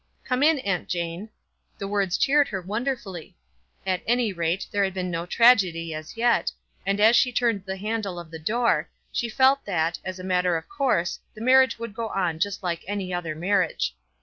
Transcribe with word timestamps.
"Come 0.23 0.41
in, 0.41 0.57
Aunt 0.61 0.89
Jane." 0.89 1.29
The 1.77 1.87
words 1.87 2.17
cheered 2.17 2.47
her 2.47 2.59
wonderfully. 2.59 3.37
At 3.85 4.01
any 4.07 4.33
rate, 4.33 4.65
there 4.71 4.83
had 4.83 4.95
been 4.95 5.11
no 5.11 5.27
tragedy 5.27 5.93
as 5.93 6.17
yet, 6.17 6.51
and 6.87 6.99
as 6.99 7.15
she 7.15 7.31
turned 7.31 7.65
the 7.67 7.77
handle 7.77 8.17
of 8.17 8.31
the 8.31 8.39
door, 8.39 8.89
she 9.11 9.29
felt 9.29 9.63
that, 9.65 9.99
as 10.03 10.17
a 10.17 10.23
matter 10.23 10.57
of 10.57 10.67
course, 10.67 11.19
the 11.35 11.41
marriage 11.41 11.77
would 11.77 11.93
go 11.93 12.07
on 12.07 12.39
just 12.39 12.63
like 12.63 12.83
any 12.87 13.13
other 13.13 13.35
marriage. 13.35 13.95